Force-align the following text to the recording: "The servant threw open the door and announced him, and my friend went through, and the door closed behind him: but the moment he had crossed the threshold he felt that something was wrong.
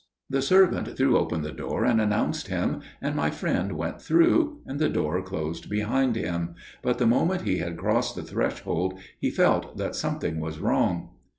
"The 0.31 0.41
servant 0.41 0.97
threw 0.97 1.15
open 1.15 1.43
the 1.43 1.51
door 1.51 1.85
and 1.85 2.01
announced 2.01 2.47
him, 2.47 2.81
and 3.03 3.15
my 3.15 3.29
friend 3.29 3.73
went 3.73 4.01
through, 4.01 4.59
and 4.65 4.79
the 4.79 4.89
door 4.89 5.21
closed 5.21 5.69
behind 5.69 6.15
him: 6.15 6.55
but 6.81 6.97
the 6.97 7.05
moment 7.05 7.41
he 7.43 7.59
had 7.59 7.77
crossed 7.77 8.15
the 8.15 8.23
threshold 8.23 8.97
he 9.19 9.29
felt 9.29 9.77
that 9.77 9.93
something 9.95 10.39
was 10.39 10.57
wrong. 10.57 11.09